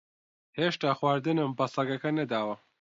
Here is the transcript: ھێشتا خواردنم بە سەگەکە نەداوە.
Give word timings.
ھێشتا 0.57 0.89
خواردنم 0.99 1.49
بە 1.57 1.65
سەگەکە 1.73 2.09
نەداوە. 2.19 2.55